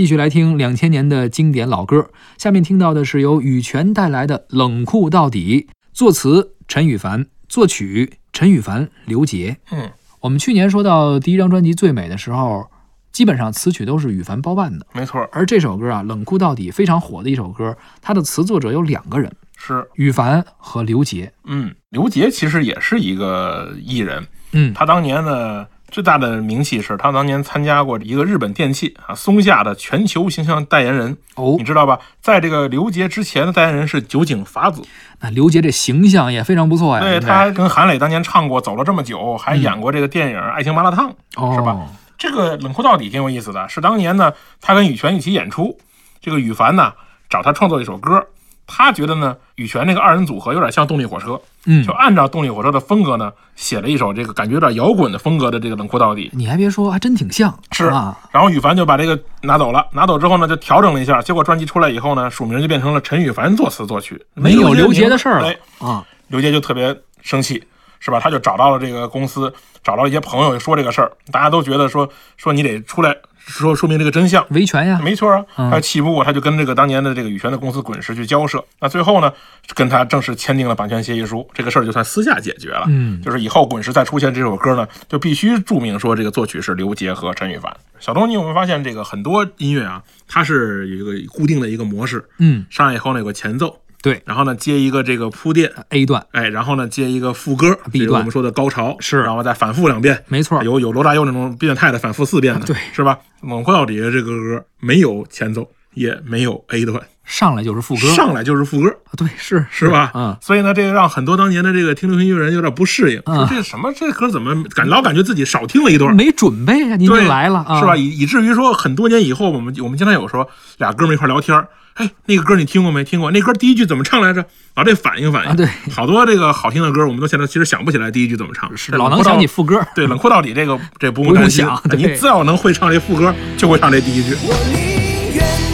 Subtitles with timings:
[0.00, 2.08] 继续来听两千年的经典老歌。
[2.38, 9.58] 下面听到的是由羽泉带来的《冷酷到底》，作词陈羽凡，作曲陈羽凡、刘杰。
[9.70, 9.90] 嗯，
[10.20, 12.70] 我们去年说到第一张专辑《最美》的时候，
[13.12, 14.86] 基本上词曲都是羽凡包办的。
[14.94, 21.30] 没错，而这首歌啊，《冷酷到底》非常火的一首歌，它的词作者有两个人，是羽凡和刘杰。
[21.44, 31.98] 嗯，刘杰其实也是一个艺人，嗯，他当年呢最大的名气是他当年参加过一个日本电器啊松下的全球形象代言人，哦你，知道吧？
[32.20, 34.82] 在这个刘杰之前的代言人是酒井法子，
[35.20, 37.02] 那刘杰这形象也非常不错呀。
[37.02, 41.10] 对，他还跟韩磊当年唱过《走了这么久》，还演过这个电影《爱情麻辣烫》。
[41.36, 41.76] 哦，是吧？
[42.16, 45.78] 这个冷酷到底挺有意思的，是当年呢，他跟羽泉一起演出，
[46.20, 46.92] 这个羽凡呢
[47.30, 48.26] 找他创作一首歌，
[48.72, 51.84] 他觉得呢羽泉这个二人组合有点像动力火车，嗯。
[51.84, 56.30] 就，按照动力火车的风格呢写了一首这个感觉有点摇滚的风格的这个冷酷到底。
[56.32, 57.52] 你还别说，还真挺像。
[57.72, 57.86] 是。
[57.86, 65.48] 啊，然后羽凡就把这个拿走了，拿走之后呢，就调整了一下，结果专辑出来以后呢，署名就变成了陈羽凡作词作曲，没有刘杰的事儿了。
[65.48, 66.06] 哎啊。
[66.28, 67.60] 刘杰就特别生气，
[68.00, 68.18] 是吧？
[68.18, 69.52] 他就找到了这个公司，
[69.84, 74.44] 找到一些朋友说这个事儿，大家都觉得说说你得出来说说明这个真相。
[74.50, 78.64] 维权呀，没错啊，嗯他气不过，他就跟这个当年的这个羽泉的公司滚石去交涉。
[78.80, 79.32] 那最后呢，
[79.74, 82.84] 跟他正式签订了版权协议书，这个事儿就算私下解决了。
[82.88, 87.74] 嗯就是以后滚石再出现这首歌呢，就必须注明说这个作曲是刘杰和陈羽凡。
[87.98, 94.22] 小东，你有没有发现这个很多音乐啊，它是有一个固定的一个模式，嗯，上来以后呢有个前奏，对。
[94.24, 96.24] 然后呢接一个这个铺垫，，A 段。
[96.32, 99.22] 哎，然后呢接一个副歌 B 段我们说的高潮，是。
[99.22, 102.76] 然后再反复两遍，没错，有有罗大佑那种变态的反复四遍的，对。
[102.92, 103.18] 是吧？
[103.40, 109.64] 猛酷到底的这个歌没有前奏，也没有 A 段，上来就是副歌，上来就是副歌，对，是。
[109.70, 110.10] 是吧？
[110.14, 113.36] 嗯，所以呢，这个让很多当年的这个听流行音乐人有点不适应，嗯。
[113.36, 116.14] 说这什么这歌怎么感老感觉自己少听了一段。
[116.14, 117.96] 没准备啊，您就，来了啊，是吧？？
[117.96, 120.48] 以以至于说，很多年以后，我们我们经常有说
[120.78, 123.04] 俩哥们一块聊天儿，哎，那个歌你听过没？
[123.04, 123.30] 听过？
[123.30, 124.44] 那歌第一句怎么唱来着？
[124.74, 125.50] 啊，这反应反应。
[125.50, 134.34] 啊对好多这个好听的歌，我们都现在其实想不起来第一句怎么唱，是老能想起副歌，对，冷酷到底这个这不不用用担心想你只要能会唱这副歌，就会唱这第一句。
[134.42, 135.69] 我宁愿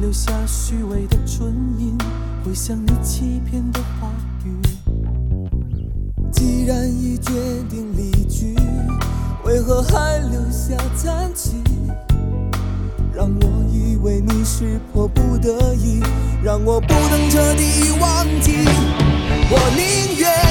[0.00, 1.96] 留下虚伪的唇印，
[2.42, 4.10] 回想你欺骗的话
[4.46, 4.56] 语。
[6.32, 7.32] 既然已决
[7.68, 8.54] 定离去，
[9.44, 11.62] 为何还留下残疾？
[13.14, 16.00] 让我以为你是迫不得已，
[16.42, 18.64] 让我不能彻底忘记。
[19.50, 20.49] 我宁愿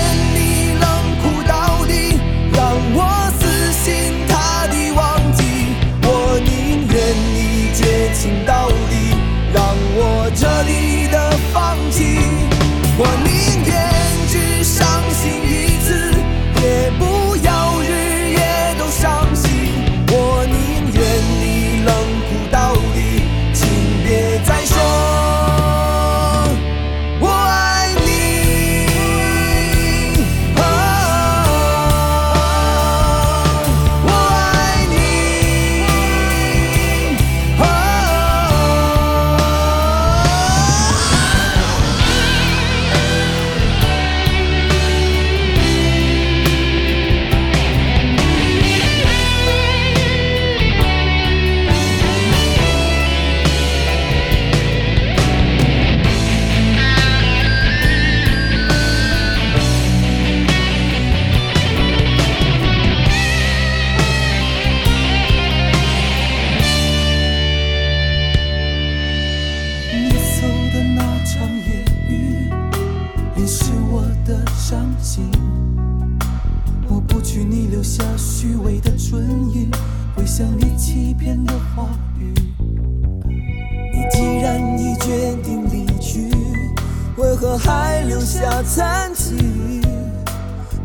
[87.42, 89.82] 为何还留下残疾？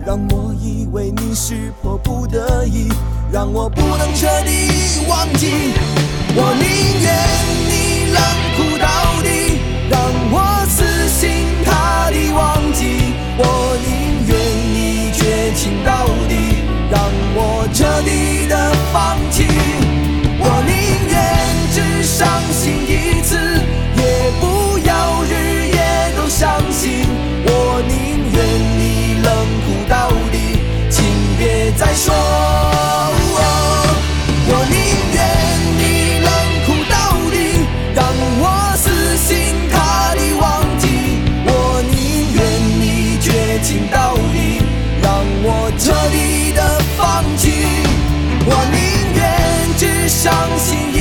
[0.07, 2.87] 让我以为你是迫不得已，
[3.33, 4.71] 让我不能彻底
[5.09, 5.51] 忘记。
[6.37, 6.65] 我宁
[7.03, 7.13] 愿
[7.67, 8.23] 你冷
[8.55, 8.87] 酷到
[9.21, 9.59] 底，
[9.91, 13.17] 让我死心塌地忘记。
[13.37, 14.39] 我宁愿
[14.73, 17.03] 你绝情到底，让
[17.35, 19.44] 我彻底的放弃。
[48.73, 50.94] 宁愿只伤心